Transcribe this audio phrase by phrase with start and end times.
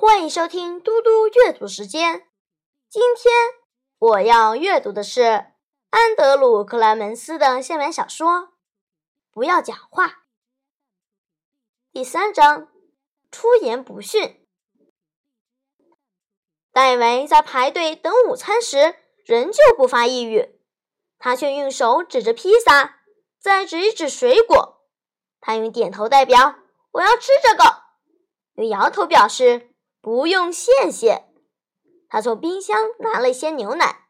[0.00, 2.28] 欢迎收听嘟嘟阅读时间。
[2.88, 3.34] 今天
[3.98, 5.22] 我要阅读的是
[5.90, 8.28] 安德鲁·克莱门斯的现文小说
[9.32, 10.06] 《不要讲话》
[11.90, 12.68] 第三章：
[13.32, 14.46] 出言不逊。
[16.70, 18.94] 戴维在排队等午餐时，
[19.24, 20.60] 仍旧不发一语，
[21.18, 23.00] 他却用手指着披萨，
[23.40, 24.86] 再指一指水果。
[25.40, 26.54] 他用点头代表
[26.92, 27.82] “我要吃这个”，
[28.54, 29.67] 用摇头表示。
[30.00, 31.24] 不用，谢谢。
[32.08, 34.06] 他从冰箱拿了一些牛奶，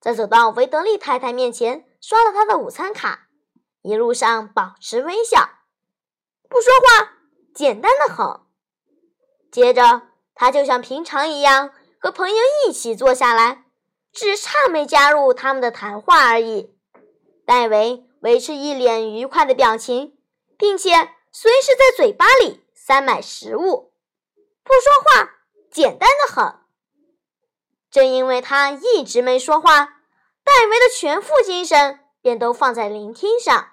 [0.00, 3.28] 再走到维德利太太面前，刷了他的午餐卡，
[3.82, 5.50] 一路上保持微笑，
[6.48, 7.12] 不说话，
[7.54, 8.40] 简单的很。
[9.50, 10.02] 接着，
[10.34, 13.66] 他就像平常一样和朋友一起坐下来，
[14.12, 16.74] 只差没加入他们的谈话而已。
[17.44, 20.16] 戴维维持一脸愉快的表情，
[20.56, 20.90] 并且
[21.30, 23.92] 随时在嘴巴里塞满食物，
[24.64, 25.41] 不说话。
[25.72, 26.60] 简单的很。
[27.90, 29.84] 正因为他一直没说话，
[30.44, 33.70] 戴维的全副精神便都放在聆听上。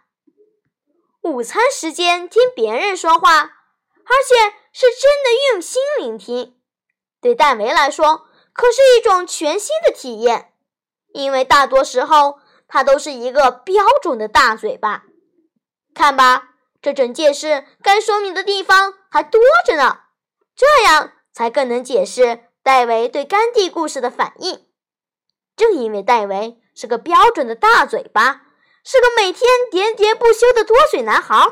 [1.22, 6.58] 午餐时间听别人说话，而且是真的用心聆听，
[7.22, 10.54] 对戴维来说可是一种全新的体验。
[11.14, 15.04] 因为大多时候他都是一个标准的大嘴巴。
[15.94, 16.50] 看吧，
[16.82, 20.02] 这整件事该说明的地方还多着呢。
[20.56, 21.14] 这样。
[21.34, 24.66] 才更能解释戴维对甘地故事的反应。
[25.56, 28.44] 正因为戴维是个标准的大嘴巴，
[28.84, 31.52] 是个每天喋喋不休的多嘴男孩，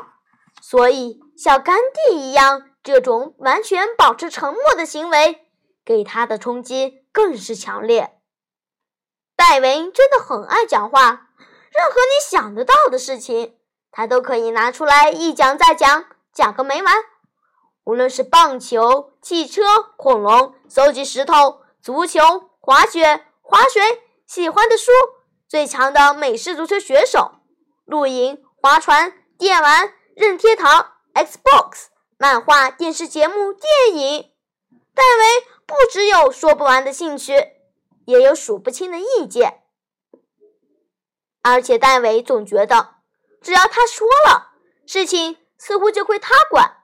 [0.60, 5.46] 所以像甘地一样，这种完全保持沉默的行为
[5.84, 8.18] 给他的冲击更是强烈。
[9.36, 11.28] 戴维真的很爱讲话，
[11.70, 13.58] 任何你想得到的事情，
[13.90, 16.94] 他都可以拿出来一讲再讲，讲个没完。
[17.88, 19.62] 无论是棒球、汽车、
[19.96, 22.20] 恐龙、搜集石头、足球、
[22.60, 23.82] 滑雪、滑水、
[24.26, 24.92] 喜欢的书、
[25.48, 27.36] 最强的美式足球选手、
[27.86, 31.86] 露营、划船、电玩、任天堂、Xbox、
[32.18, 34.32] 漫画、电视节目、电影，
[34.94, 37.32] 戴维不只有说不完的兴趣，
[38.04, 39.62] 也有数不清的意见。
[41.40, 42.96] 而且戴维总觉得，
[43.40, 44.50] 只要他说了，
[44.86, 46.74] 事情似乎就归他管。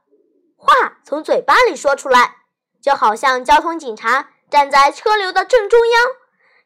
[0.64, 2.38] 话从嘴巴里说出来，
[2.80, 6.02] 就好像交通警察站在车流的正中央，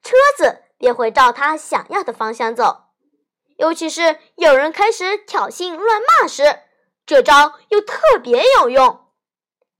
[0.02, 2.84] 车子便会照他想要的方向走。
[3.56, 6.60] 尤其是有人开始挑衅、乱骂时，
[7.04, 9.06] 这招又特别有用。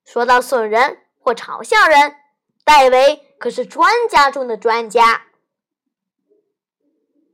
[0.05, 2.17] 说到损人或嘲笑人，
[2.65, 5.27] 戴维可是专家中的专家。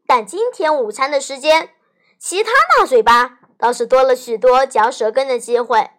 [0.07, 1.71] 但今天午餐的时间，
[2.19, 5.93] 其他大嘴巴倒是多了许多嚼舌根的机会。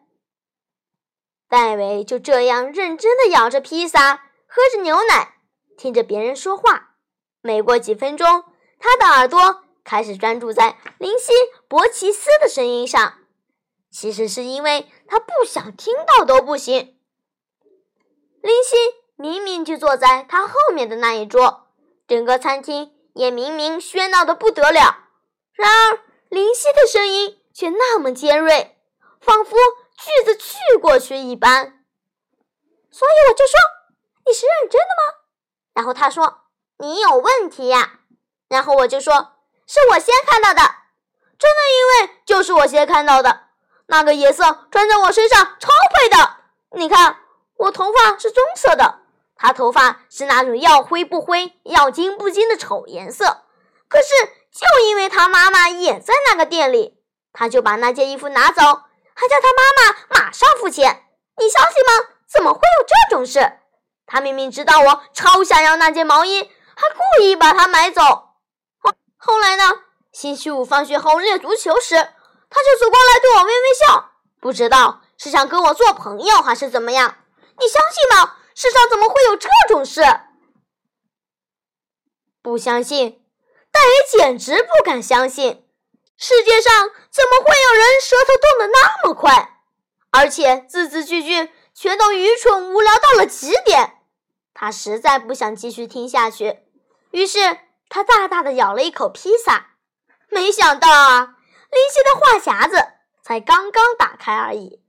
[1.56, 5.36] 戴维就这样认真地咬着披萨，喝着牛奶，
[5.78, 6.96] 听着别人说话。
[7.40, 8.44] 没过几分钟，
[8.78, 11.32] 他的耳朵开始专注在林希·
[11.70, 13.20] 伯奇斯的声音上。
[13.90, 16.98] 其实是因为他不想听到都不行。
[18.42, 18.76] 林夕
[19.16, 21.68] 明明就坐在他后面的那一桌，
[22.06, 25.06] 整个餐厅也明明喧闹的不得了。
[25.54, 28.76] 然而林夕的声音却那么尖锐，
[29.22, 29.56] 仿佛……
[29.97, 31.83] 句子去过去一般，
[32.91, 33.53] 所以我就说
[34.25, 35.23] 你是认真的吗？
[35.73, 36.41] 然后他说
[36.78, 38.00] 你有问题呀。
[38.47, 39.33] 然后我就说
[39.66, 40.61] 是我先看到的，
[41.39, 43.41] 真的，因为就是我先看到的。
[43.88, 46.38] 那个颜色穿在我身上超配的。
[46.72, 47.17] 你看
[47.57, 49.00] 我头发是棕色的，
[49.35, 53.44] 他头发是那种要灰不灰、要金不金的丑颜色。
[53.88, 54.07] 可是
[54.51, 57.00] 就因为他妈妈也在那个店里，
[57.33, 58.81] 他就把那件衣服拿走。
[59.16, 61.06] 还叫他妈妈马上付钱，
[61.38, 62.09] 你相信吗？
[62.28, 63.59] 怎么会有这种事？
[64.06, 66.42] 他明明知道我超想要那件毛衣，
[66.76, 68.02] 还故意把它买走。
[68.78, 69.64] 后后来呢？
[70.12, 77.18] 星期五放学后练足球时，他就走过来对我微微笑，不知道是想跟我做朋友还是怎么样。
[77.59, 78.38] 你相信吗？
[78.54, 80.01] 世上怎么会有这种事？
[82.42, 83.22] 不相信，
[83.72, 85.64] 但也简直不敢相信。
[86.17, 89.59] 世界上怎么会有人舌头动得那么快，
[90.12, 94.00] 而且字字句句全都愚蠢无聊到了极点？
[94.53, 96.59] 他实在不想继续听下去，
[97.12, 97.59] 于是
[97.89, 99.71] 他大大的咬了一口披萨。
[100.29, 101.35] 没想到啊，
[101.69, 102.77] 林夕的话匣子
[103.21, 104.81] 才刚刚打开而已。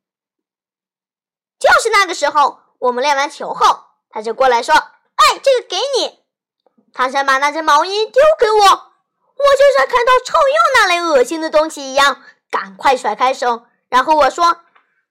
[1.58, 4.74] 就是那个时候，我们练完球后，他就过来说
[5.16, 6.24] ：“哎，这个给你。”
[6.94, 8.92] 他想把那件毛衣丢给我。
[9.36, 13.66] 我就像看到臭鼬那类恶心的东西一样，赶快甩开手。
[13.88, 14.62] 然后我说：“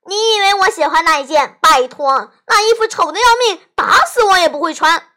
[0.06, 1.58] 你以为我喜欢那一件？
[1.62, 5.10] 拜托，那衣服丑的要命，打死我也不会穿。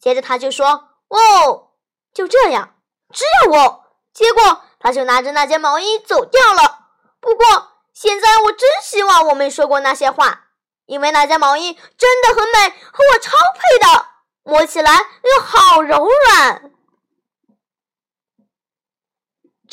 [0.00, 1.70] 接着他就说：“哦，
[2.14, 2.74] 就这样，
[3.12, 6.86] 只有我。”结果他就拿着那件毛衣走掉了。
[7.20, 7.46] 不过
[7.94, 10.48] 现在我真希望我没说过那些话，
[10.86, 14.06] 因为那件毛衣真的很美，和我超配的，
[14.42, 16.70] 摸起来又好柔软。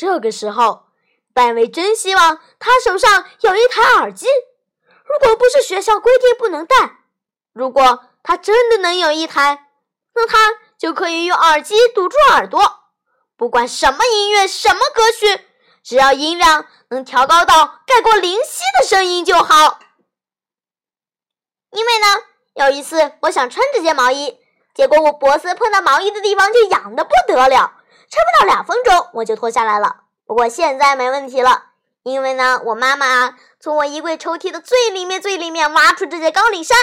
[0.00, 0.86] 这个时候，
[1.34, 4.26] 戴维真希望他手上有一台耳机。
[5.04, 7.00] 如果不是学校规定不能戴，
[7.52, 9.66] 如果他真的能有一台，
[10.14, 10.38] 那他
[10.78, 12.62] 就可以用耳机堵住耳朵，
[13.36, 15.44] 不管什么音乐、什么歌曲，
[15.82, 19.80] 只要音量能调高到盖过林夕的声音就好。
[21.72, 22.06] 因为呢，
[22.54, 24.38] 有一次我想穿这件毛衣，
[24.74, 27.79] 结果我脖子碰到毛衣的地方就痒的不得了，
[28.10, 30.02] 穿不到两分钟我就脱下来了。
[30.26, 31.68] 不过现在没问题了。
[32.02, 36.78] 因为呢，我妈妈从我衣柜抽屉的最里面、最里面挖出这件高领衫，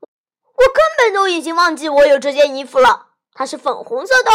[0.00, 3.08] 我根本都已经忘记我有这件衣服了。
[3.34, 4.30] 它是粉红色的，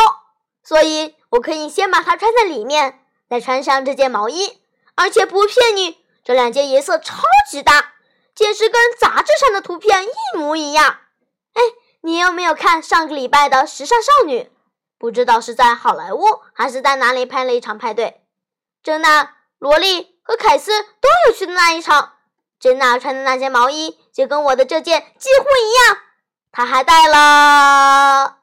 [0.64, 4.62] 所以我可以先把它穿在里面，再穿上这件毛衣。
[4.94, 7.94] 而且不骗你，这两件颜色超级搭，
[8.36, 11.00] 简直跟杂志上的图片一模一样。
[11.54, 11.62] 哎，
[12.02, 14.44] 你有没有看上个礼拜的《时尚少女》？
[14.98, 16.24] 不知道是在好莱坞
[16.54, 18.22] 还是在哪里拍了一场派对？
[18.84, 19.34] 珍娜。
[19.60, 22.18] 萝莉和凯斯都有去的那一场，
[22.60, 25.98] 珍娜穿的那件毛衣就跟我的这件几乎一样。
[26.52, 28.38] 她还带了……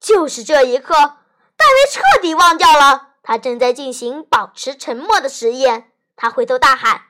[0.00, 5.92] 就是这一刻，戴维彻底忘掉了他正在进行保持沉默的实验。
[6.16, 7.02] 他回头大喊：“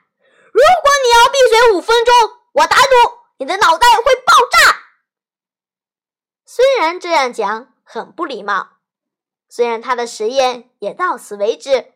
[0.51, 2.13] 如果你要闭嘴五分钟，
[2.51, 2.91] 我打赌
[3.37, 4.79] 你的脑袋会爆炸！”
[6.45, 8.79] 虽然这样讲很不礼貌，
[9.47, 11.93] 虽然他的实验也到此为止。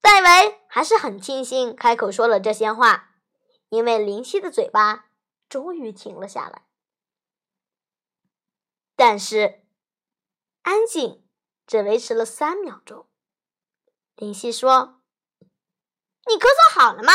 [0.00, 3.10] 戴维还是很庆幸开口说了这些话，
[3.70, 5.06] 因为林夕的嘴巴
[5.48, 6.62] 终于停了下来。
[8.94, 9.64] 但是，
[10.62, 11.24] 安静
[11.66, 13.06] 只维持了三秒钟。
[14.16, 15.00] 林夕说
[16.28, 17.12] ：“你咳嗽好了吗？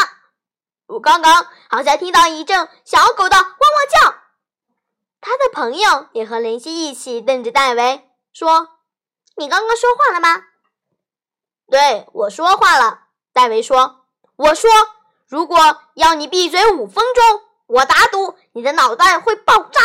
[0.87, 4.17] 我刚刚好像听到一阵小狗的汪汪叫。”
[5.19, 8.06] 他的朋友也和林夕一起瞪着戴维
[8.37, 8.69] 说
[9.35, 10.43] ：“你刚刚说话了吗？”
[11.71, 14.05] 对我说话了，戴维说
[14.37, 14.69] ：“我说，
[15.27, 15.57] 如果
[15.95, 19.81] 要你闭嘴五分钟，我打赌你的脑袋会爆炸。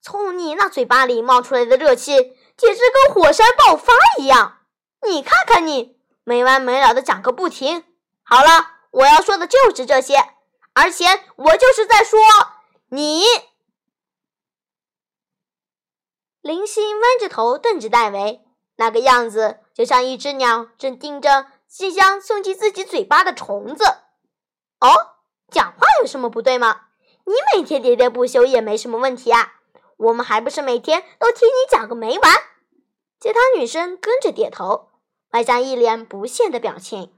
[0.00, 2.14] 从你那嘴巴里冒出来的热气，
[2.56, 4.60] 简直跟火山爆发一样。
[5.06, 7.84] 你看看你，没完没了的讲个不停。
[8.22, 10.16] 好了，我要说的就是这些，
[10.72, 11.04] 而且
[11.36, 12.18] 我就是在说
[12.88, 13.19] 你。”
[16.50, 18.44] 林星弯着头瞪着戴维。
[18.74, 23.84] 那个样子就像一只鸟正盯着即将送进自己嘴巴的虫子。
[24.80, 24.90] 哦，
[25.48, 26.80] 讲话有什么不对吗？
[27.24, 29.52] 你每天喋喋不休也没什么问题啊。
[29.96, 32.34] 我们还不是每天都听你讲个没完？
[33.20, 34.88] 其他女生跟着点头，
[35.30, 37.14] 外加一脸不屑的表情。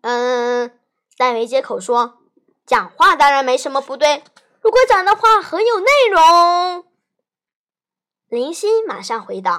[0.00, 0.80] 嗯，
[1.18, 2.20] 戴维接口说
[2.64, 4.24] ：“讲话当然没什么不对，
[4.62, 6.86] 如果讲的话很有内容。”
[8.28, 9.52] 林夕马上回道。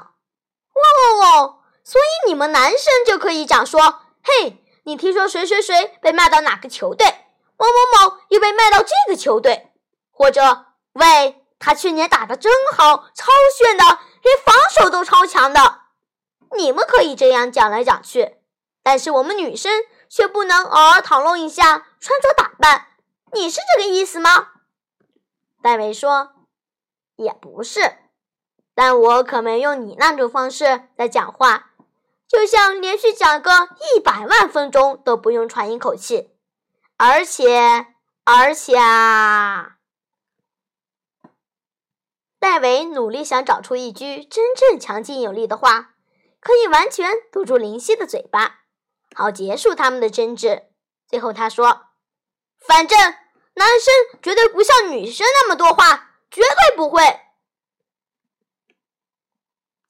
[0.73, 7.07] 哇哦哦，所以你们男生就可以讲说：“嘿，你听说谁谁谁被卖到哪个球队？
[7.57, 9.71] 某某某又被卖到这个球队？
[10.11, 13.83] 或者，喂，他去年打的真好，超炫的，
[14.21, 15.81] 连防守都超强的。
[16.55, 18.37] 你们可以这样讲来讲去，
[18.83, 22.87] 但是我们女生却不能偶尔讨论一下穿着打扮。
[23.33, 24.49] 你是这个意思吗？”
[25.63, 26.33] 戴维说
[27.17, 27.97] ：“也不是。”
[28.81, 31.71] 但我可没用你那种方式在讲话，
[32.29, 33.51] 就像连续讲个
[33.93, 36.29] 一百万分钟都不用喘一口气，
[36.95, 37.87] 而且，
[38.23, 39.75] 而且啊，
[42.39, 45.95] 戴维努力想找出一句真正强劲有力的话，
[46.39, 48.61] 可以完全堵住林夕的嘴巴，
[49.13, 50.63] 好结束他们的争执。
[51.05, 51.87] 最后他说
[52.65, 52.97] ：“反正
[53.55, 57.01] 男生绝对不像女生那么多话，绝对不会。”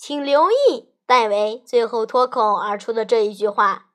[0.09, 3.91] 请留意，戴维最后脱口而出的这一句话，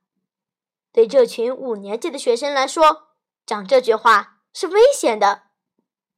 [0.93, 3.09] 对这群五年级的学生来说，
[3.45, 5.43] 讲这句话是危险的。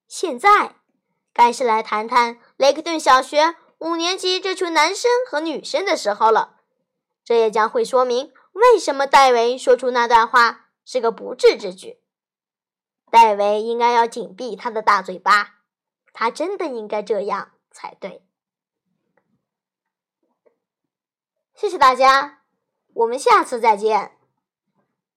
[0.06, 0.74] 现在，
[1.32, 6.56] 该是来谈谈雷克顿小学五年级这群男生和女生的时候了。
[7.24, 12.02] 这也将会说明为什么戴维说出那段话是个不智之举。
[13.10, 15.60] 戴维应该要紧闭他的大嘴巴，
[16.12, 18.25] 他真的应该这样才对。
[21.56, 22.40] 谢谢大家，
[22.92, 24.15] 我们下次再见。